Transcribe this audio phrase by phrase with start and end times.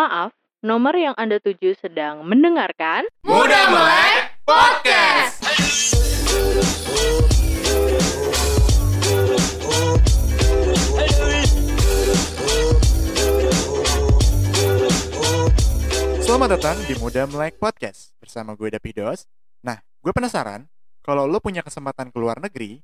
[0.00, 0.32] Maaf,
[0.64, 5.44] nomor yang Anda tuju sedang mendengarkan Muda Melek Podcast.
[16.24, 19.28] Selamat datang di Muda Melek Podcast bersama gue Dapidos.
[19.60, 20.64] Nah, gue penasaran
[21.04, 22.80] kalau lo punya kesempatan ke luar negeri,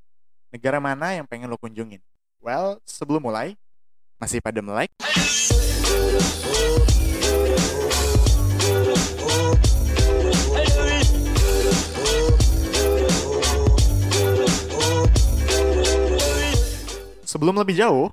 [0.52, 2.04] negara mana yang pengen lo kunjungin?
[2.44, 3.56] Well, sebelum mulai,
[4.20, 4.92] masih pada melek?
[17.36, 18.08] Sebelum lebih jauh,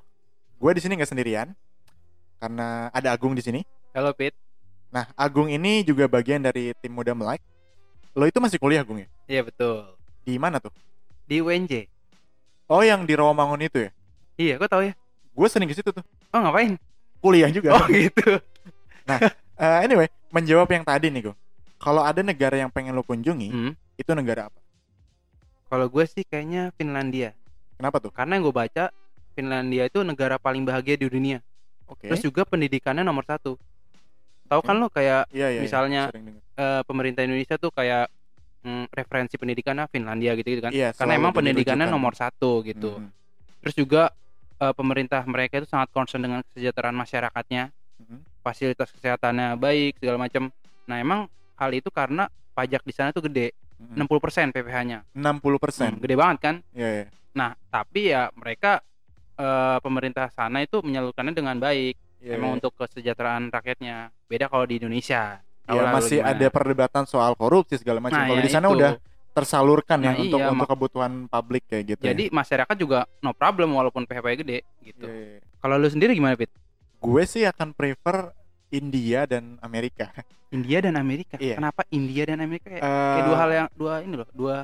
[0.60, 1.48] gue di sini nggak sendirian
[2.44, 3.64] karena ada Agung di sini.
[3.96, 4.36] Halo Pit.
[4.92, 7.40] Nah, Agung ini juga bagian dari tim Muda Melek.
[8.20, 9.08] Lo itu masih kuliah, Agung ya?
[9.32, 9.96] Iya betul.
[10.28, 10.76] Di mana tuh?
[11.24, 11.88] Di UNJ.
[12.68, 13.90] Oh, yang di Rawamangun itu ya?
[14.36, 14.94] Iya, kok tahu ya?
[15.32, 16.04] Gue sering ke situ tuh.
[16.36, 16.76] Oh ngapain?
[17.24, 17.70] Kuliah juga.
[17.74, 18.28] Oh gitu.
[19.54, 21.38] Eh, anyway, menjawab yang tadi nih, Gung.
[21.78, 23.72] Kalau ada negara yang pengen lo kunjungi, Hmm.
[23.96, 24.60] itu negara apa?
[25.66, 27.32] Kalau gue sih kayaknya Finlandia.
[27.76, 28.10] Kenapa tuh?
[28.10, 28.90] Karena yang gue baca
[29.34, 31.40] Finlandia itu negara paling bahagia di dunia.
[31.86, 32.08] Oke.
[32.08, 33.56] Terus juga pendidikannya nomor satu.
[34.46, 35.62] Tahu kan lo kayak Iya, iya, iya.
[35.62, 36.34] misalnya- denger.
[36.54, 38.10] eh, pemerintah Indonesia tuh kayak
[38.62, 40.72] mm, referensi pendidikannya Finlandia gitu, gitu kan?
[40.72, 41.98] Iya, Karena emang pendidikannya rujukan.
[42.00, 42.96] nomor satu gitu.
[42.96, 43.10] Mhm,
[43.60, 44.02] Terus juga
[44.64, 47.70] eh, pemerintah mereka itu sangat concern dengan kesejahteraan masyarakatnya.
[48.00, 48.20] mhm.
[48.44, 50.52] fasilitas kesehatannya baik segala macam.
[50.84, 53.96] Nah emang hal itu karena pajak di sana tuh gede, Mhm.
[53.96, 55.96] 60% PPh-nya, 60%.
[55.96, 56.56] Hmm, gede banget kan.
[56.72, 57.06] Iya, iya.
[57.32, 58.84] Nah tapi ya mereka
[59.34, 62.58] eh, pemerintah sana itu menyalurkannya dengan baik, Iya, emang iya.
[62.60, 64.12] untuk kesejahteraan rakyatnya.
[64.28, 65.40] Beda kalau di Indonesia.
[65.66, 66.36] Lu masih gimana.
[66.36, 68.20] ada perdebatan soal korupsi segala macam.
[68.20, 68.92] Nah, Kalau ya di sana udah
[69.34, 72.02] tersalurkan ya Nah, untuk iya, untuk kebutuhan publik kayak gitu.
[72.02, 72.14] ya.
[72.14, 75.04] Jadi masyarakat juga no problem walaupun PPh gede gitu.
[75.04, 75.40] Iya, iya.
[75.58, 76.54] Kalau lu sendiri gimana Pit?
[76.96, 78.32] gue sih akan prefer
[78.70, 80.08] India dan Amerika.
[80.50, 81.36] India dan Amerika.
[81.36, 81.58] Iya.
[81.58, 84.56] Kenapa India dan Amerika kayak, Eh, kayak dua hal yang dua ini loh, dua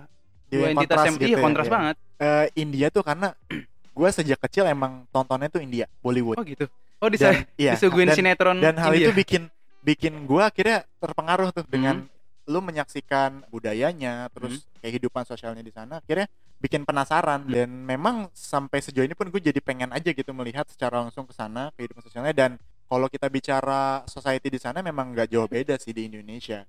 [0.47, 1.73] iya, dua entitas yang gitu iya ya, kontras iya.
[1.73, 1.95] banget.
[2.15, 3.27] Eh, India tuh karena
[3.97, 6.37] gue sejak kecil emang tontonnya tuh India, Bollywood.
[6.37, 6.69] Oh gitu.
[6.99, 9.07] Oh bisa dan iya, disuguhin dan, sinetron dan hal India.
[9.07, 9.41] itu bikin
[9.79, 12.18] bikin gue akhirnya terpengaruh tuh dengan Hmm.
[12.49, 16.25] Lu menyaksikan budayanya, terus kehidupan sosialnya di sana, akhirnya
[16.57, 17.45] bikin penasaran.
[17.45, 17.53] Hmm.
[17.53, 21.31] dan memang sampai sejauh ini pun gue jadi pengen aja gitu melihat secara langsung ke
[21.31, 22.33] sana kehidupan sosialnya.
[22.33, 22.51] Dan
[22.89, 26.65] kalau kita bicara society di sana memang nggak jauh beda sih di Indonesia.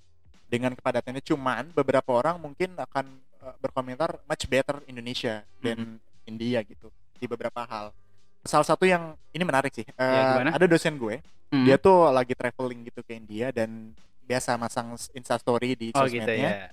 [0.46, 3.06] Dengan kepadatannya cuman beberapa orang mungkin akan
[3.40, 5.96] eh, berkomentar much better Indonesia dan
[6.28, 6.92] India gitu.
[7.16, 7.90] Di beberapa hal.
[8.44, 10.50] Salah satu yang ini menarik sih Ya, gimana?
[10.54, 11.18] ada dosen gue.
[11.50, 11.66] Hmm.
[11.66, 13.90] dia tuh lagi traveling gitu ke India dan
[14.30, 16.68] biasa masang instastory di oh gitu sosmednya ya.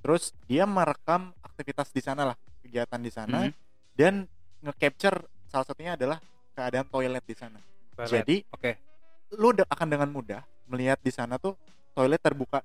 [0.00, 3.52] terus dia merekam aktivitas di sana lah kegiatan di sana Hmm.
[3.96, 4.14] dan
[4.60, 5.16] nge-capture
[5.48, 6.20] salah satunya adalah
[6.52, 7.56] keadaan toilet di sana
[7.94, 8.12] Toilet.
[8.12, 8.70] jadi Oke.
[9.32, 11.56] lu akan dengan mudah melihat di sana tuh
[11.90, 12.60] toilet terbuka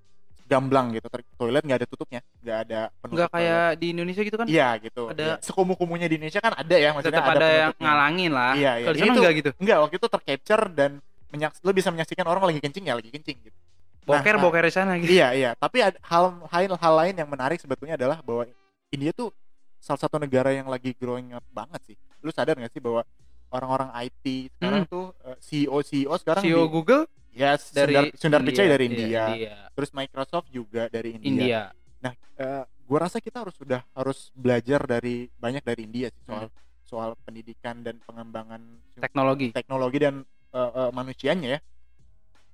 [0.45, 3.33] gamblang gitu Ter- toilet nggak ada tutupnya nggak ada penutup toilet.
[3.33, 4.45] kayak di Indonesia gitu kan?
[4.45, 5.35] iya gitu ada- Iya.
[5.41, 7.81] sekumuh-kumuhnya di Indonesia kan ada ya maksudnya Tetap ada, yang penutupnya.
[7.81, 8.53] ngalangin lah.
[8.53, 8.85] Iya, iya.
[8.85, 9.49] Kalau di sana Itu- enggak gitu.
[9.57, 10.91] enggak waktu itu tercapture dan
[11.33, 13.57] menyaks lu bisa menyaksikan orang lagi kencing ya lagi kencing gitu
[14.05, 15.09] Boker nah, boker di sana gitu.
[15.09, 18.45] Iya iya, tapi ada hal hal hal lain yang menarik sebetulnya adalah bahwa
[18.93, 19.33] India tuh
[19.81, 21.95] salah satu negara yang lagi growing up banget sih.
[22.21, 23.01] Lu sadar gak sih bahwa
[23.49, 28.41] orang-orang IT sekarang tuh eh, CEO CEO sekarang CEO di, Google yes, dari Sundar, Sundar
[28.45, 29.23] Pichai dari Iya, India.
[29.33, 29.55] India.
[29.73, 31.29] Terus Microsoft juga dari India.
[31.29, 31.61] India.
[32.01, 36.45] Nah, eh, gua rasa kita harus sudah harus belajar dari banyak dari India sih soal
[36.45, 36.53] Hmm.
[36.85, 38.61] soal pendidikan dan pengembangan
[39.01, 39.49] Teknologi.
[39.49, 40.21] teknologi dan
[40.53, 41.59] eh, eh, manusianya ya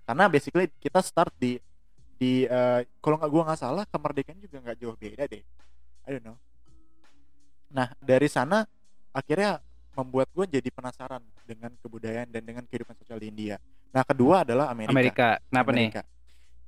[0.04, 1.58] karena basically kita start di
[2.16, 5.42] di eh, kalau nggak gua nggak salah kemerdekaan juga nggak jauh beda deh
[6.06, 6.38] I don't know
[7.68, 8.68] nah dari sana
[9.12, 9.60] akhirnya
[9.92, 13.56] membuat gue jadi penasaran dengan kebudayaan dan dengan kehidupan sosial di India
[13.92, 15.28] nah kedua adalah Amerika Amerika.
[15.48, 15.88] Kenapa nih?
[15.92, 16.02] Amerika.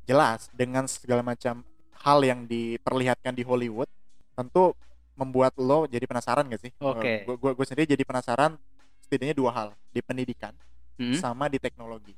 [0.03, 1.63] jelas dengan segala macam
[2.03, 3.87] hal yang diperlihatkan di Hollywood
[4.35, 4.75] tentu
[5.13, 7.23] membuat lo jadi penasaran gak sih Oke.
[7.23, 8.59] gue gue sendiri jadi penasaran
[8.99, 10.51] setidaknya dua hal di pendidikan
[10.93, 11.17] Hmm?
[11.17, 12.13] sama di teknologi.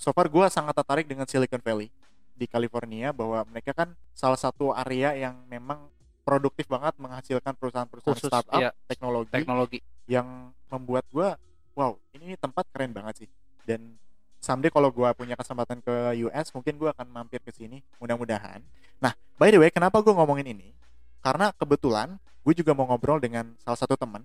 [0.00, 1.92] So far gue sangat tertarik dengan Silicon Valley
[2.32, 5.88] di California bahwa mereka kan salah satu area yang memang
[6.24, 9.78] produktif banget menghasilkan perusahaan-perusahaan Khusus, startup iya, teknologi Teknologi.
[10.08, 11.28] yang membuat gue
[11.76, 13.28] wow ini tempat keren banget sih.
[13.68, 14.00] Dan
[14.40, 18.64] someday kalau gue punya kesempatan ke US mungkin gue akan mampir ke sini mudah-mudahan.
[19.02, 20.72] Nah by the way kenapa gue ngomongin ini?
[21.20, 24.24] Karena kebetulan gue juga mau ngobrol dengan salah satu teman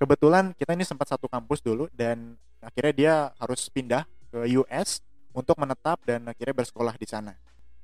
[0.00, 5.04] kebetulan kita ini sempat satu kampus dulu dan akhirnya dia harus pindah ke US
[5.34, 7.34] untuk menetap dan akhirnya bersekolah di sana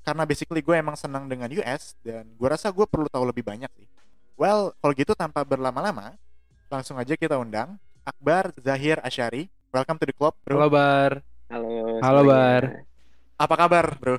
[0.07, 3.69] karena basically gue emang senang dengan US dan gue rasa gue perlu tahu lebih banyak
[3.75, 3.87] sih
[4.39, 6.15] well kalau gitu tanpa berlama-lama
[6.71, 7.75] langsung aja kita undang
[8.07, 11.11] Akbar Zahir Asyari welcome to the club bro Halo Bar.
[11.47, 12.21] Halo Halo.
[12.27, 12.63] Bar.
[13.37, 14.17] Apa kabar, Bro?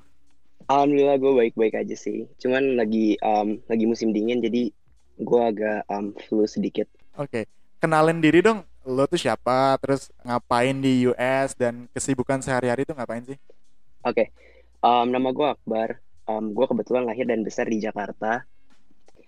[0.71, 2.31] Alhamdulillah gue baik-baik aja sih.
[2.39, 4.71] Cuman lagi um, lagi musim dingin jadi
[5.19, 6.87] gue agak um, flu sedikit.
[7.19, 7.51] Oke.
[7.83, 8.63] Kenalin diri dong.
[8.88, 9.76] Lo tuh siapa?
[9.85, 13.37] Terus ngapain di US dan kesibukan sehari-hari tuh ngapain sih?
[14.00, 14.32] Oke,
[14.81, 16.00] um, nama gue Akbar.
[16.25, 18.49] Um, gue kebetulan lahir dan besar di Jakarta.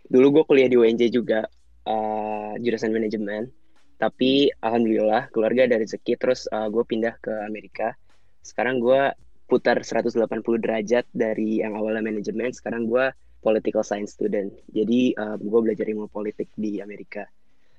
[0.08, 1.44] Dulu gue kuliah di UNJ juga,
[1.84, 3.52] uh, jurusan manajemen.
[4.00, 7.92] Tapi alhamdulillah keluarga ada rezeki terus uh, gue pindah ke Amerika.
[8.40, 9.12] Sekarang gue
[9.44, 10.16] putar 180
[10.56, 13.12] derajat dari yang awalnya manajemen, sekarang gue
[13.44, 14.56] political science student.
[14.72, 17.28] Jadi uh, gue belajar ilmu politik di Amerika.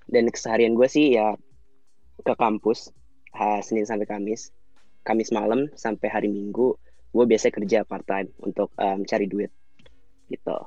[0.06, 1.34] Dan keseharian gue sih ya
[2.22, 2.94] ke kampus
[3.36, 4.54] ha, Senin sampai Kamis.
[5.02, 6.78] Kamis malam sampai hari Minggu
[7.12, 9.52] gue biasanya kerja part time untuk um, cari duit
[10.32, 10.58] gitu.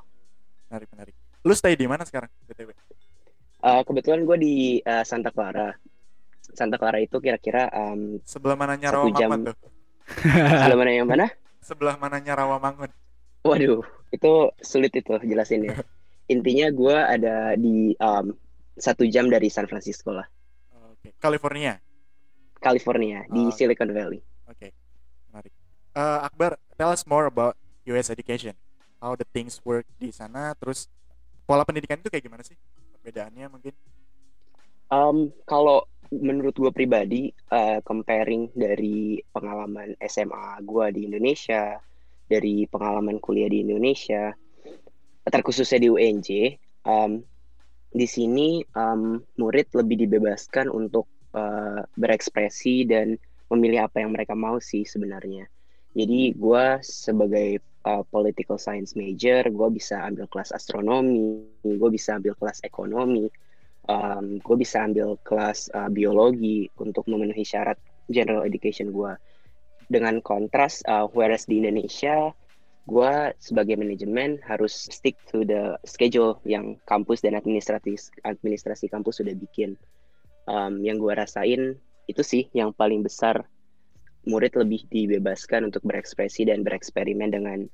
[0.69, 1.15] Menarik, menarik.
[1.41, 2.69] Lu stay di mana sekarang, BTW?
[3.65, 4.55] Uh, kebetulan gue di
[4.85, 5.73] uh, Santa Clara.
[6.53, 9.33] Santa Clara itu kira-kira um, Sebelah mananya Satu jam.
[9.33, 9.57] Rawamangun tuh?
[10.61, 11.27] Halo mana yang mana?
[11.65, 12.93] Sebelah mananya Rawamangun?
[13.45, 13.81] Waduh,
[14.13, 14.31] itu
[14.61, 15.81] sulit itu jelasinnya.
[16.33, 18.33] Intinya gue ada di um,
[18.77, 20.25] satu jam dari San Francisco lah.
[21.17, 21.77] California.
[22.57, 23.53] California di Oh.
[23.53, 24.19] Silicon Valley.
[24.49, 24.73] Oke.
[25.29, 25.53] Menarik.
[25.95, 27.53] Eh, Akbar, tell us more about
[27.85, 28.57] US education.
[28.97, 30.89] How the things work di sana, terus
[31.45, 32.57] pola pendidikan itu kayak gimana sih?
[32.97, 33.73] Perbedaannya mungkin?
[34.89, 41.77] Um, kalau menurut gue pribadi, uh, comparing dari pengalaman SMA gue di Indonesia,
[42.25, 44.33] dari pengalaman kuliah di Indonesia,
[45.25, 46.29] terkhususnya di UNJ,
[46.85, 47.21] um,
[47.95, 53.15] di sini um, murid lebih dibebaskan untuk uh, berekspresi dan
[53.47, 55.47] memilih apa yang mereka mau sih sebenarnya.
[55.95, 62.35] Jadi gue sebagai uh, political science major, gue bisa ambil kelas astronomi, gue bisa ambil
[62.35, 63.31] kelas ekonomi,
[63.87, 67.79] um, gue bisa ambil kelas uh, biologi untuk memenuhi syarat
[68.11, 69.15] general education gue.
[69.87, 72.35] Dengan kontras, uh, whereas di Indonesia,
[72.85, 79.33] gue sebagai manajemen harus stick to the schedule yang kampus dan administrasi administrasi kampus sudah
[79.33, 79.73] bikin.
[80.45, 83.49] Um, yang gue rasain itu sih yang paling besar
[84.29, 87.65] murid lebih dibebaskan untuk berekspresi dan bereksperimen dengan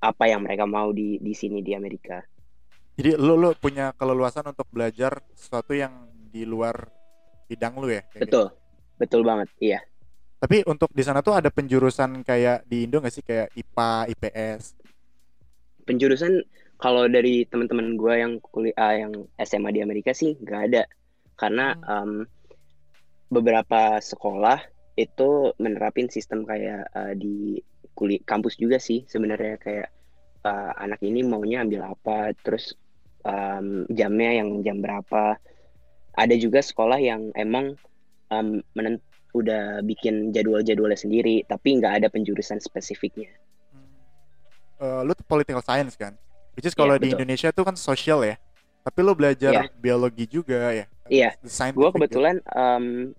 [0.00, 2.20] apa yang mereka mau di di sini di Amerika.
[3.00, 6.88] Jadi lu lu punya keleluasan untuk belajar sesuatu yang di luar
[7.48, 8.04] bidang lu ya?
[8.12, 8.20] gitu?
[8.24, 8.46] Betul,
[9.00, 9.80] betul banget, iya.
[10.40, 13.20] Tapi untuk di sana tuh ada penjurusan kayak di Indo nggak sih?
[13.20, 14.80] Kayak IPA, IPS?
[15.90, 16.46] penjurusan
[16.78, 20.82] kalau dari teman-teman gue yang kuliah yang SMA di Amerika sih nggak ada.
[21.34, 22.22] Karena um,
[23.26, 24.62] beberapa sekolah
[24.94, 27.58] itu menerapin sistem kayak uh, di
[27.98, 29.58] kuli kampus juga sih sebenarnya.
[29.58, 29.88] Kayak
[30.46, 32.72] uh, anak ini maunya ambil apa terus
[33.26, 35.36] um, jamnya yang jam berapa.
[36.16, 37.76] Ada juga sekolah yang emang
[38.32, 43.30] um, menent- udah bikin jadwal-jadwalnya sendiri tapi nggak ada penjurusan spesifiknya
[44.80, 46.16] Eh, lu tuh political science kan?
[46.56, 47.16] Which is kalau Iya, di betul.
[47.20, 48.40] Indonesia tuh kan sosial ya.
[48.80, 49.62] Tapi lu belajar Iya.
[49.76, 50.88] biologi juga ya?
[51.04, 53.12] Iya, scientific gue kebetulan um,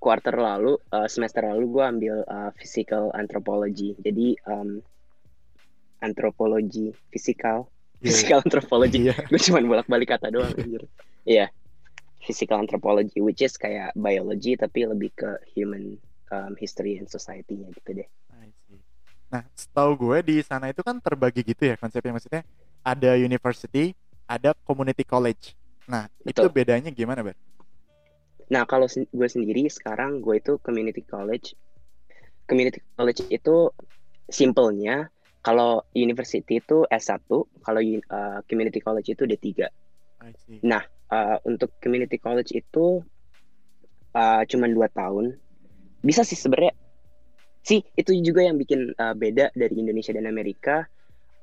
[0.00, 4.80] quarter lalu uh, semester lalu gue ambil uh, physical anthropology jadi um,
[6.00, 7.68] antropologi fisikal
[8.00, 8.04] Iya.
[8.08, 9.16] physical anthropology Iya.
[9.28, 10.82] gue cuma bolak balik kata doang anjir
[11.24, 11.48] iya
[12.24, 16.00] physical anthropology which is kayak biology tapi lebih ke human
[16.32, 18.08] um, history and society-nya gitu deh.
[19.34, 22.42] Nah, setahu gue di sana itu kan terbagi gitu ya konsepnya maksudnya
[22.86, 23.90] ada university,
[24.30, 25.58] ada community college.
[25.90, 26.54] Nah, itu Betul.
[26.54, 27.34] bedanya gimana, Bar?
[28.52, 31.58] Nah, kalau sen- gue sendiri sekarang gue itu community college.
[32.46, 33.74] Community college itu
[34.30, 35.10] simpelnya
[35.42, 37.26] kalau university itu S1,
[37.64, 39.66] kalau uh, community college itu D3.
[40.22, 40.62] I see.
[41.12, 43.04] Uh, untuk community college itu
[44.16, 45.36] uh, cuman dua tahun.
[46.00, 46.74] Bisa sih sebenarnya
[47.64, 50.88] sih itu juga yang bikin uh, beda dari Indonesia dan Amerika.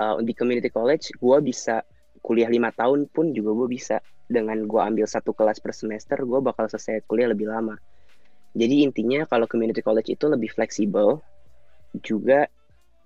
[0.01, 1.85] Uh, di community college gue bisa
[2.25, 6.39] kuliah lima tahun pun juga gue bisa dengan gue ambil satu kelas per semester gue
[6.41, 7.77] bakal selesai kuliah lebih lama.
[8.51, 11.23] Jadi intinya kalau community college itu lebih fleksibel,
[12.03, 12.47] juga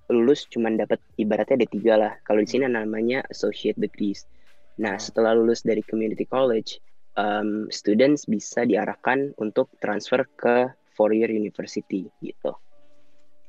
[0.09, 2.13] lulus cuman dapat ibaratnya D3 lah.
[2.25, 4.25] Kalau di sini namanya associate degrees.
[4.75, 6.83] Nah, setelah lulus dari community college,
[7.15, 12.51] um, students bisa diarahkan untuk transfer ke four year university gitu.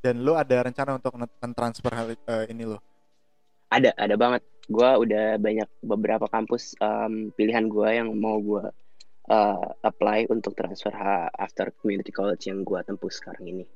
[0.03, 1.19] Dan lu ada rencana untuk
[1.55, 2.79] transfer hal eh, ini lo?
[3.75, 4.47] Ada, ada banget.
[4.71, 8.71] Gua udah banyak beberapa kampus um, pilihan gua yang mau gua
[9.27, 10.95] uh, apply untuk transfer
[11.39, 13.67] after community college yang gua tempuh sekarang ini.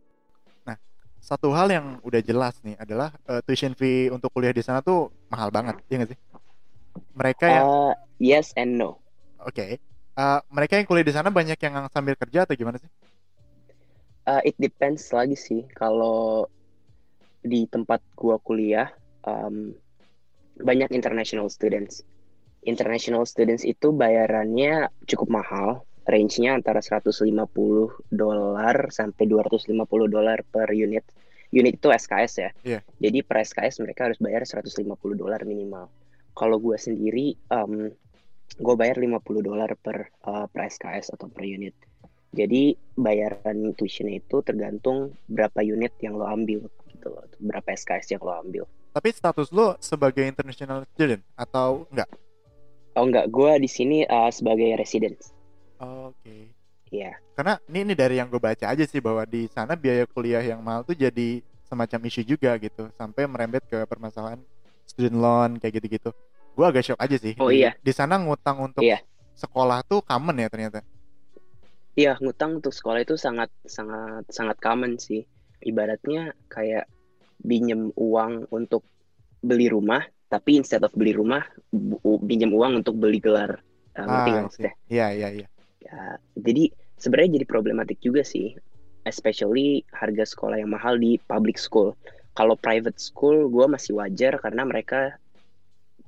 [1.21, 5.13] Satu hal yang udah jelas nih adalah eh, tuition fee untuk kuliah di sana tuh
[5.29, 6.19] mahal banget, iya nggak sih?
[7.15, 9.01] Mereka yang Uh, yes and no.
[9.41, 9.81] oke,
[10.21, 12.91] Eh, mereka yang kuliah di sana banyak yang sambil kerja atau gimana sih?
[14.29, 15.65] Uh, it depends lagi sih.
[15.73, 16.45] Kalau
[17.41, 18.93] di tempat gua kuliah
[19.25, 19.73] um,
[20.61, 22.05] banyak international students.
[22.69, 27.33] International students itu bayarannya cukup mahal, range-nya antara 150
[28.13, 29.73] dolar sampai 250
[30.05, 31.09] dolar per unit.
[31.49, 32.51] Unit itu SKS ya.
[32.61, 32.81] Iya.
[33.01, 34.85] Jadi per SKS mereka harus bayar 150
[35.17, 35.89] dolar minimal.
[36.41, 37.93] Kalau gua sendiri, um,
[38.57, 41.77] gue bayar 50 dolar per uh, per SKS atau per unit.
[42.33, 48.23] Jadi bayaran tuition itu tergantung berapa unit yang lo ambil gitu loh, berapa SKS yang
[48.23, 48.65] lo ambil.
[48.91, 52.09] Tapi status lo sebagai international student atau enggak?
[52.95, 55.19] Oh enggak, gue di sini uh, sebagai resident.
[55.79, 56.55] Oke.
[56.91, 57.15] Iya.
[57.39, 60.59] Karena ini ini dari yang gue baca aja sih bahwa di sana biaya kuliah yang
[60.59, 61.39] mahal tuh jadi
[61.71, 64.43] semacam isu juga gitu sampai merembet ke permasalahan
[64.91, 66.11] student loan kayak gitu-gitu.
[66.59, 67.39] Gue agak shock aja sih.
[67.39, 67.79] Oh iya.
[67.79, 68.99] Di sana ngutang untuk Iya.
[69.39, 70.83] sekolah tuh common ya ternyata.
[71.95, 75.27] Iya, ngutang untuk sekolah itu sangat sangat sangat common sih.
[75.63, 76.91] Ibaratnya kayak
[77.41, 78.85] pinjem uang untuk
[79.41, 81.45] beli rumah, tapi instead of beli rumah,
[82.25, 83.61] pinjem uang untuk beli gelar.
[83.97, 84.73] Uh, nggak Ah, maksudnya?
[84.87, 85.47] Iya iya iya.
[85.81, 86.01] Ya,
[86.37, 88.55] jadi sebenarnya jadi problematik juga sih,
[89.03, 91.97] especially harga sekolah yang mahal di public school.
[92.41, 95.21] Kalau private school, gue masih wajar karena mereka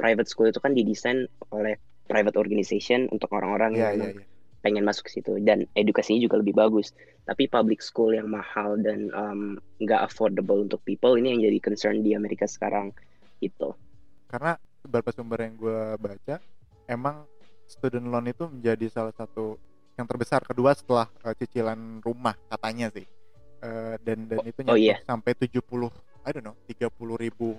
[0.01, 1.77] private school itu kan didesain oleh
[2.09, 4.25] private organization untuk orang-orang Iya yang memang iya.
[4.65, 6.97] pengen masuk ke situ dan edukasinya juga lebih bagus.
[7.29, 12.01] Tapi public school yang mahal dan um, nggak affordable untuk people ini yang jadi concern
[12.01, 12.97] di Amerika sekarang
[13.45, 13.77] itu.
[14.33, 16.41] Karena beberapa sumber yang gue baca
[16.89, 17.29] emang
[17.69, 19.61] student loan itu menjadi salah satu
[20.01, 23.05] yang terbesar kedua setelah eh, cicilan rumah katanya sih.
[23.61, 24.97] Eh, dan dan itu oh iya.
[25.05, 25.61] sampai 70
[26.23, 26.89] I don't know 30
[27.19, 27.59] ribu.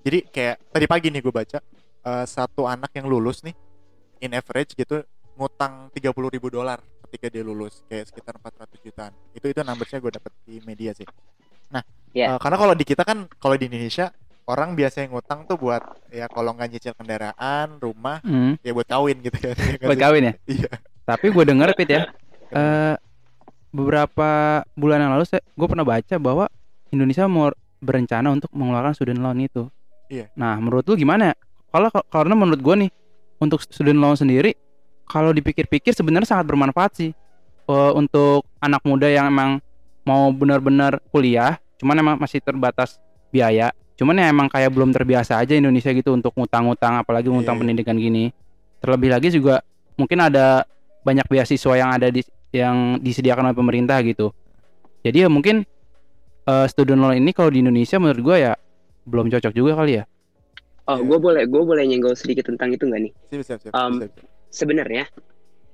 [0.00, 1.58] Jadi kayak tadi pagi nih gue baca
[2.00, 3.52] eh, satu anak yang lulus nih
[4.20, 5.04] in average gitu
[5.36, 9.12] ngutang 30 ribu dolar ketika dia lulus kayak sekitar 400 jutaan.
[9.32, 11.04] Itu itu numbersnya gue dapet di media sih.
[11.68, 12.34] Nah Iya.
[12.34, 14.10] eh, karena kalau di kita kan kalau di Indonesia
[14.50, 15.78] orang biasanya ngutang tuh buat
[16.10, 19.54] ya kalau nggak nyicil kendaraan rumah Hmm, ya buat kawin gitu Ya
[19.86, 20.32] buat kawin ya.
[20.48, 20.70] iya.
[21.06, 22.10] Tapi gue denger Pit ya,
[22.50, 22.94] eh,
[23.70, 24.30] beberapa
[24.74, 26.50] bulan yang lalu gue pernah baca bahwa
[26.90, 29.66] Indonesia mau berencana untuk mengeluarkan student loan itu.
[30.06, 30.28] Iya.
[30.36, 31.32] Nah, menurut lu gimana?
[31.70, 32.90] Kalau karena menurut gue nih
[33.40, 34.52] untuk student loan sendiri
[35.06, 37.10] kalau dipikir-pikir sebenarnya sangat bermanfaat sih
[37.70, 39.62] Eh, untuk anak muda yang emang
[40.02, 42.98] mau benar-benar kuliah, cuman emang masih terbatas
[43.30, 43.70] biaya.
[43.94, 47.62] Cuman ya emang kayak belum terbiasa aja Indonesia gitu untuk ngutang-ngutang apalagi ngutang Iya.
[47.62, 48.34] pendidikan gini.
[48.82, 49.62] Terlebih lagi juga
[49.94, 50.66] mungkin ada
[51.06, 54.34] banyak beasiswa yang ada di yang disediakan oleh pemerintah gitu.
[55.06, 55.62] Jadi ya mungkin
[56.46, 58.52] eh, student loan ini kalau di Indonesia menurut gue ya
[59.04, 60.04] belum cocok juga kali ya.
[60.86, 61.06] Oh, Iya.
[61.06, 63.12] gue boleh gue boleh nyenggol sedikit tentang itu nggak nih?
[63.30, 64.10] siap siap siap, Um, siap,
[64.50, 65.04] sebenarnya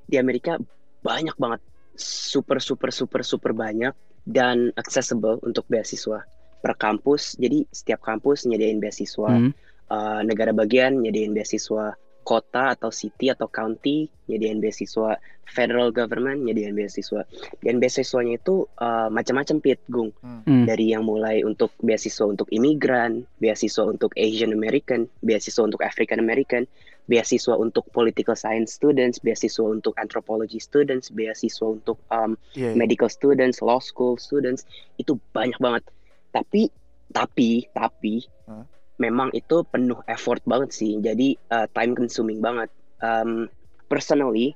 [0.07, 0.61] di Amerika
[1.01, 1.61] banyak banget
[1.97, 3.95] super super super super banyak
[4.29, 6.21] dan accessible untuk beasiswa
[6.61, 9.53] per kampus jadi setiap kampus nyediain beasiswa Hmm.
[9.87, 11.95] Uh, negara bagian nyediain beasiswa
[12.27, 15.15] kota atau city atau county nyediain beasiswa
[15.47, 17.23] federal government nyediain beasiswa
[17.63, 20.11] dan beasiswanya itu uh, macam-macam pit gung
[20.47, 20.63] Hmm.
[20.63, 26.71] dari yang mulai untuk beasiswa untuk imigran, beasiswa untuk Asian American, beasiswa untuk African American,
[27.11, 32.79] beasiswa untuk political science students, beasiswa untuk anthropology students, beasiswa untuk um, iya iya.
[32.79, 34.67] medical students, law school students,
[35.03, 35.83] itu banyak banget.
[36.31, 36.71] Tapi,
[37.11, 38.63] tapi, tapi, Hah?
[39.03, 40.99] memang itu penuh effort banget sih.
[41.03, 42.71] Jadi uh, time consuming banget.
[43.03, 43.51] Um,
[43.91, 44.55] personally,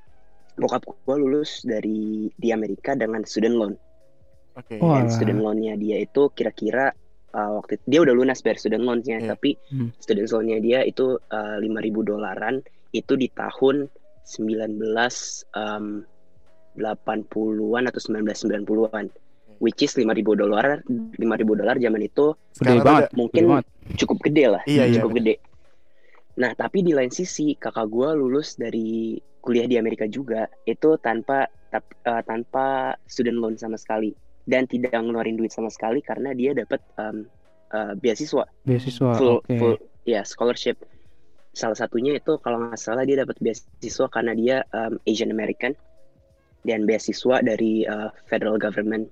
[0.61, 3.75] bokap gue lulus dari di Amerika dengan student loan
[4.52, 6.93] oke Oh, dan student loan-nya dia itu kira-kira
[7.31, 9.29] uh, waktu itu, dia udah lunas bayar student loan-nya Iya.
[9.31, 9.88] tapi Hmm.
[9.97, 11.64] student loan-nya dia itu uh, 5.000
[12.05, 13.88] dolaran itu di tahun
[14.23, 14.79] 19
[15.55, 16.02] um,
[16.76, 19.07] 80-an atau 1990-an
[19.59, 21.21] which is 5.000 dolar 5.000
[21.52, 23.11] dolar zaman itu Gede banget.
[23.12, 23.67] mungkin Gede banget.
[23.99, 25.35] cukup gede lah Iya, iya, cukup gede
[26.33, 31.49] nah tapi di lain sisi kakak gue lulus dari kuliah di Amerika juga itu tanpa
[31.73, 34.12] tap- eh, tanpa student loan sama sekali.
[34.44, 37.28] Dan tidak ngeluarin duit sama sekali karena dia dapat um,
[37.73, 38.44] eh, beasiswa.
[38.64, 39.11] Beasiswa.
[39.16, 39.56] full Oke.
[39.56, 40.80] full ya scholarship.
[41.50, 45.75] Salah satunya itu kalau nggak salah dia dapat beasiswa karena dia um, Asian American
[46.62, 49.11] dan beasiswa dari uh, federal government.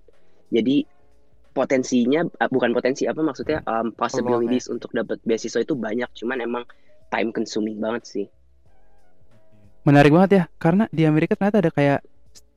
[0.49, 0.87] Jadi
[1.53, 3.63] potensinya uh, bukan potensi apa maksudnya?
[3.67, 6.65] Um, possibilities untuk dapat beasiswa itu banyak cuman emang
[7.09, 8.27] time consuming banget sih
[9.89, 11.99] Menarik banget ya karena di Amerika ternyata ada kayak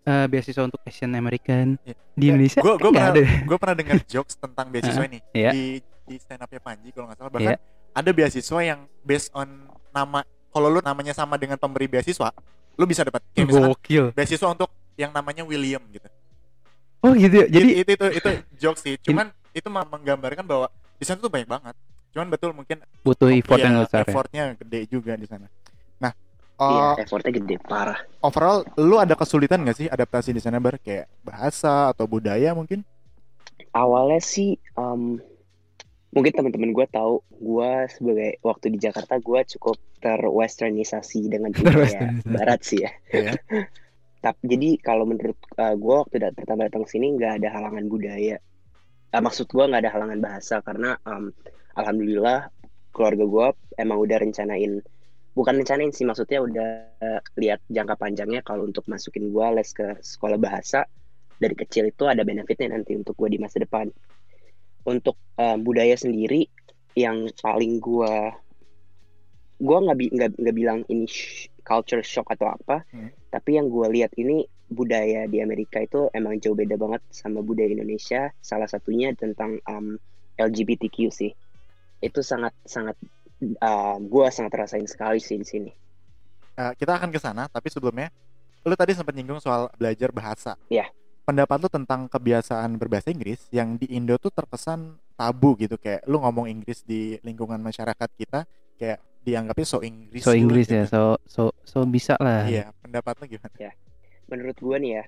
[0.03, 1.79] eh, beasiswa untuk Asian American.
[1.81, 1.95] Iya.
[2.11, 3.21] Di Indonesia gue kan nggak ada.
[3.47, 5.51] gue pernah dengar jokes tentang beasiswa ini Iya.
[5.55, 5.63] di
[6.03, 7.55] di stand upnya Panji kalau nggak salah bahkan
[7.91, 9.47] ada beasiswa yang based on
[9.91, 12.35] nama kalau lu namanya sama dengan pemberi beasiswa
[12.75, 14.05] lu bisa dapat kayak Gokil.
[14.11, 14.67] beasiswa untuk
[14.99, 16.07] yang namanya William gitu
[17.01, 17.47] Oh gitu ya.
[17.49, 20.67] Jadi itu itu itu jokes sih cuman itu mah menggambarkan bahwa
[20.99, 21.75] di sana tuh banyak banget
[22.11, 24.11] cuman betul mungkin butuh effort iya, yang besar ya.
[24.11, 25.47] effortnya gede juga di sana
[26.57, 27.97] Iya, uh, effortnya gede parah.
[28.21, 32.85] overall lu ada kesulitan gak sih adaptasi di sana bar kayak bahasa atau budaya mungkin
[33.71, 35.15] Awalnya sih em,
[36.11, 42.59] mungkin teman-teman gue tahu gue sebagai waktu di Jakarta gue cukup terwesternisasi dengan budaya barat
[42.61, 42.91] sih ya.
[43.15, 43.33] Iya.
[44.25, 48.37] Tapi jadi kalau menurut gue waktu dat pertama datang sini nggak ada halangan budaya.
[49.11, 51.31] Eh, maksud gue nggak ada halangan bahasa karena em,
[51.79, 52.51] alhamdulillah
[52.91, 53.47] keluarga gue
[53.79, 54.83] emang udah rencanain
[55.37, 56.67] bukan rencanain sih maksudnya udah
[57.39, 60.83] lihat jangka panjangnya kalau untuk masukin gue les ke sekolah bahasa
[61.41, 63.89] dari kecil itu ada benefitnya nanti untuk gue di masa depan.
[64.85, 66.45] Untuk em, budaya sendiri
[66.97, 68.13] yang paling gue
[69.61, 73.09] gue nggak nggak nggak bilang ini sh- culture shock atau apa, Hmm.
[73.29, 77.69] tapi yang gue lihat ini budaya di Amerika itu emang jauh beda banget sama budaya
[77.69, 78.33] Indonesia.
[78.41, 79.97] Salah satunya tentang em,
[80.37, 81.31] LGBTQ sih.
[82.01, 82.97] Itu sangat sangat
[83.99, 85.71] gue sangat rasain sekali sih di sini.
[86.55, 88.11] Uh, kita akan ke sana tapi sebelumnya
[88.61, 90.85] lu tadi sempat nyinggung soal belajar bahasa Iya.
[91.25, 96.21] pendapat lu tentang kebiasaan berbahasa Inggris yang di Indo tuh terkesan tabu gitu kayak lu
[96.21, 98.45] ngomong Inggris di lingkungan masyarakat kita
[98.77, 100.93] kayak dianggapnya so Inggris so Inggris ya, gitu.
[100.93, 102.45] so so so bisa lah.
[102.45, 103.53] iya pendapat lu gimana
[104.29, 105.03] menurut gue nih ya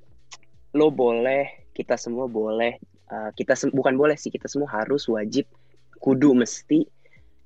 [0.73, 2.77] lo boleh kita semua boleh
[3.09, 5.45] uh, kita sem- bukan boleh sih kita semua harus wajib
[5.97, 6.85] kudu mesti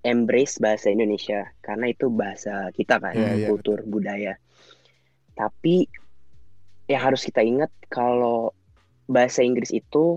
[0.07, 4.39] embrace bahasa Indonesia karena itu bahasa kita kan Iya, iya, kultur budaya.
[5.35, 5.83] Tapi
[6.87, 8.55] yang harus kita ingat kalau
[9.11, 10.15] bahasa Inggris itu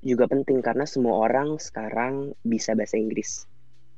[0.00, 3.44] juga penting karena semua orang sekarang bisa bahasa Inggris.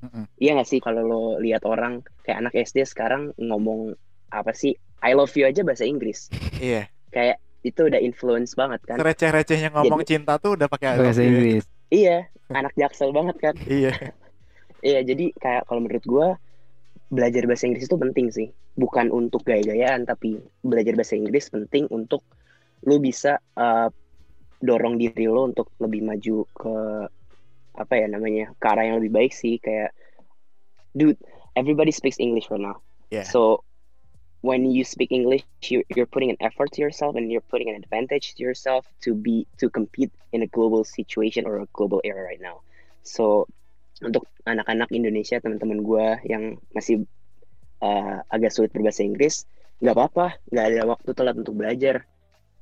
[0.02, 0.26] Mm-mm.
[0.42, 3.94] iya gak sih kalau lo lihat orang kayak anak SD sekarang ngomong
[4.34, 6.26] apa sih I love you aja bahasa Inggris.
[6.58, 6.90] Iya.
[7.14, 8.98] Kayak itu udah influence banget kan.
[8.98, 11.28] Receh-recehnya ngomong cinta tuh udah pakai Bahasa ya.
[11.30, 11.64] Inggris.
[11.92, 13.54] iya anak jaksel banget kan.
[13.68, 13.92] Iya
[14.82, 16.28] iya jadi kayak kalau menurut gua
[17.12, 18.48] belajar bahasa Inggris itu penting sih.
[18.72, 22.24] Bukan untuk gaya-gayaan tapi belajar bahasa Inggris penting untuk
[22.88, 23.92] lu bisa uh,
[24.64, 26.74] dorong diri lo untuk lebih maju ke
[27.72, 29.60] apa ya namanya ke arah yang lebih baik sih.
[29.60, 29.92] Kayak
[30.96, 31.20] dude
[31.52, 32.80] everybody speaks English right now.
[33.12, 33.28] Yeah.
[33.28, 33.60] so
[34.40, 37.76] when you speak English you, you're putting an effort to yourself and you're putting an
[37.76, 42.24] advantage to yourself to be to compete in a global situation or a global era
[42.24, 42.64] right now.
[43.04, 43.46] So
[44.02, 47.06] untuk anak-anak Indonesia teman-teman gue yang masih
[47.82, 49.46] uh, agak sulit berbahasa Inggris
[49.82, 52.06] nggak apa-apa nggak ada waktu telat untuk belajar.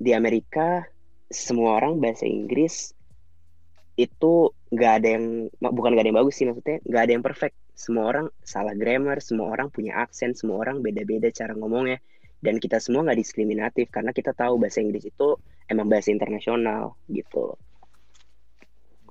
[0.01, 0.81] Di Amerika
[1.29, 2.97] semua orang bahasa Inggris
[3.99, 5.25] itu nggak ada yang
[5.61, 7.55] bukan nggak ada yang bagus sih maksudnya nggak ada yang perfect.
[7.77, 12.01] Semua orang salah grammar semua orang punya aksen semua orang beda-beda cara ngomongnya.
[12.41, 15.37] Dan kita semua nggak diskriminatif karena kita tahu bahasa Inggris itu
[15.69, 17.53] emang bahasa internasional gitu.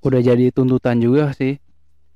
[0.02, 1.62] Udah jadi tuntutan juga sih.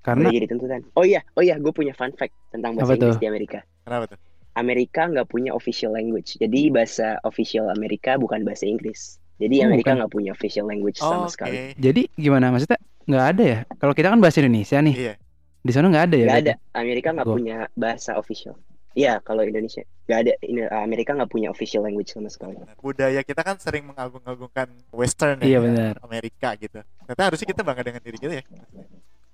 [0.04, 3.16] Karena Udah jadi tuntutan oh iya oh iya gue punya fun fact tentang bahasa Inggris
[3.16, 4.20] di Amerika kenapa tuh
[4.54, 6.38] Amerika nggak punya official language.
[6.38, 9.18] Jadi bahasa official Amerika bukan bahasa Inggris.
[9.42, 11.74] Jadi Oh, Amerika nggak punya official language oh, sama oke sekali.
[11.74, 12.78] jadi gimana maksudnya?
[13.04, 13.58] nggak ada ya?
[13.82, 14.94] Kalau kita kan bahasa Indonesia nih.
[14.94, 15.14] iya
[15.58, 16.26] Di sana nggak ada ya?
[16.30, 16.54] Nggak ada.
[16.78, 18.54] Amerika nggak punya bahasa official.
[18.94, 20.32] Iya, kalau Indonesia nggak ada.
[20.46, 22.54] Ini- Amerika nggak punya official language sama sekali.
[22.78, 25.94] Budaya kita kan sering mengagung-agungkan Western Iya, ya, benar.
[26.06, 26.78] Amerika gitu.
[26.78, 28.44] Ternyata harusnya kita bangga dengan diri kita ya.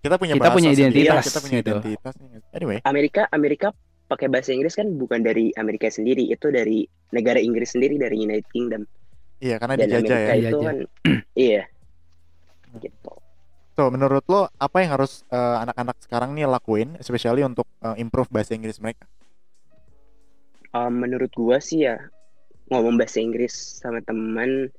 [0.01, 1.71] Kita punya Kita bahasa punya sendiri, identitas kita punya gitu.
[1.71, 2.15] identitas.
[2.53, 3.69] Anyway, Amerika Amerika
[4.09, 6.83] pakai bahasa Inggris kan bukan dari Amerika sendiri, itu dari
[7.13, 8.83] negara Inggris sendiri dari United Kingdom.
[9.41, 10.35] iya karena Dan dijajah Amerika ya.
[10.37, 10.65] itu Dijajah.
[10.67, 10.77] kan
[11.49, 11.63] iya.
[12.77, 13.13] Gitu.
[13.75, 18.29] So, menurut lo apa yang harus eh, anak-anak sekarang nih lakuin, especially untuk eh, improve
[18.29, 19.09] bahasa Inggris mereka?
[20.71, 21.99] Um, menurut gua sih ya
[22.71, 23.51] ngomong bahasa Inggris
[23.83, 24.71] sama teman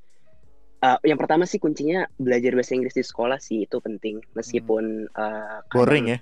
[0.82, 4.18] uh, yang pertama sih kuncinya belajar bahasa Inggris di sekolah sih itu penting.
[4.34, 6.18] Meskipun uh, kadang- Boring ya?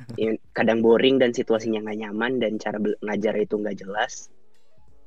[0.52, 4.28] kadang boring dan situasinya nggak nyaman dan cara ngajar itu nggak jelas.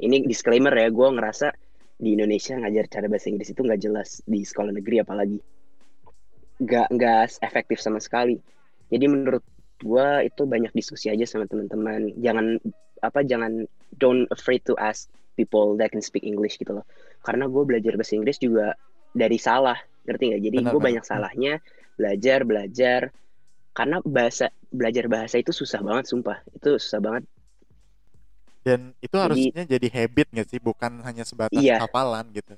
[0.02, 1.54] Ini disclaimer ya gua ngerasa
[2.02, 5.40] di Indonesia ngajar cara bahasa Inggris itu nggak jelas di sekolah negeri apalagi.
[6.60, 8.42] Nggak nggak efektif sama sekali.
[8.90, 9.46] Jadi menurut
[9.86, 12.12] gua itu banyak diskusi aja sama teman-teman.
[12.20, 12.58] Jangan
[13.04, 13.68] apa jangan
[14.00, 16.86] don't afraid to ask people that can speak English gitu loh.
[17.26, 18.78] Karena gue belajar bahasa Inggris juga
[19.14, 21.54] dari salah ngerti nggak jadi gue banyak salahnya
[21.96, 23.02] belajar belajar
[23.72, 27.24] karena bahasa belajar bahasa itu susah banget sumpah itu susah banget
[28.64, 31.84] Dan itu harusnya jadi habit nggak sih, bukan hanya sebatas Iya.
[31.84, 32.56] hafalan gitu.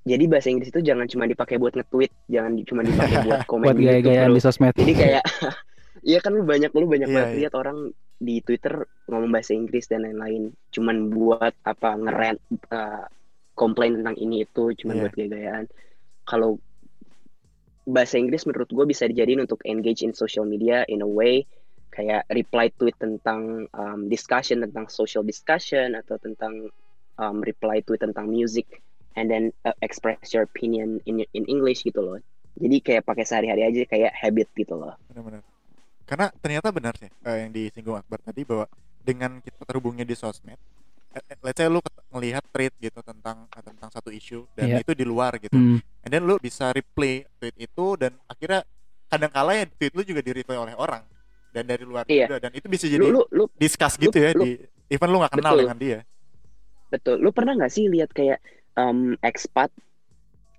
[0.00, 3.76] jadi bahasa Inggris itu jangan cuma dipakai buat nge-tweet jangan cuma dipakai buat komen Buat
[3.80, 4.36] gaya-gayaan bro.
[4.36, 4.74] di sosmed.
[4.76, 5.24] jadi kayak
[6.08, 7.38] iya kan lu banyak lu banyak Iya, banget iya.
[7.44, 7.78] lihat orang
[8.20, 8.74] di Twitter
[9.08, 13.04] ngomong bahasa Inggris dan lain-lain cuman buat apa ngerant uh,
[13.60, 15.02] komplain tentang ini itu cuman Iya.
[15.04, 15.64] buat gaya-gayaan
[16.24, 16.56] kalau
[17.84, 21.44] bahasa Inggris menurut gue bisa dijadiin untuk engage in social media in a way
[21.90, 26.70] kayak reply tweet tentang um, discussion tentang social discussion atau tentang
[27.18, 28.80] um, reply tweet tentang music
[29.18, 32.16] and then uh, express your opinion in in English gitu loh.
[32.56, 34.94] Jadi kayak pakai sehari-hari aja kayak habit gitu loh.
[35.10, 35.42] benar-benar
[36.06, 38.66] karena ternyata benar sih eh, yang disinggung Akbar tadi bahwa
[39.02, 40.58] dengan kita terhubungnya di sosmed
[41.40, 44.76] let's say lu ngelihat tweet gitu tentang eh, tentang satu isu dan Iya.
[44.82, 45.78] itu di luar gitu Hmm.
[46.00, 48.62] and then lu bisa replay tweet itu dan akhirnya
[49.06, 51.02] kadang-kala ya tweet lu juga di replay oleh orang
[51.50, 52.26] dan dari luar Iya.
[52.26, 54.50] juga dan itu bisa jadi Lu lu lu discuss gitu ya lu- di
[54.88, 55.62] even lu nggak kenal Betul.
[55.64, 55.98] dengan dia
[56.88, 57.16] betul.
[57.16, 58.38] Lu pernah nggak sih lihat kayak
[58.74, 59.70] um, expat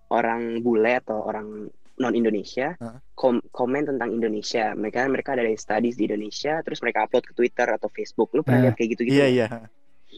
[0.07, 2.97] orang bule atau orang non Indonesia Hah?
[3.13, 4.71] kom- komen tentang Indonesia.
[4.73, 8.31] Mereka mereka ada yang studies di Indonesia, terus mereka upload ke Twitter atau Facebook.
[8.31, 8.65] Lu pernah Nah.
[8.67, 9.11] lihat kayak gitu-gitu?
[9.13, 9.35] iya nggak?
[9.35, 9.47] iya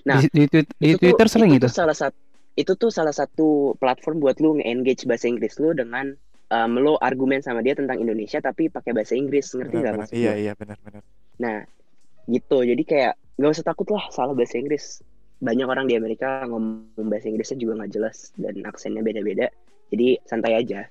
[0.04, 1.68] Nah, di, di, tweet- di itu tuh- Twitter sering itu itu.
[1.70, 2.18] tuh salah satu
[2.54, 6.14] itu tuh salah satu platform buat lu nge-engage bahasa Inggris lu dengan
[6.50, 10.18] um, lu argumen sama dia tentang Indonesia tapi pakai bahasa Inggris ngerti nggak benar-benar maksud
[10.18, 11.02] iya iya benar-benar
[11.42, 11.66] Nah
[12.30, 12.62] gitu.
[12.62, 15.02] Jadi kayak nggak usah takut lah salah bahasa Inggris.
[15.44, 19.50] Banyak orang di Amerika ngomong bahasa Inggrisnya juga nggak jelas dan aksennya beda-beda.
[19.90, 20.88] Jadi santai aja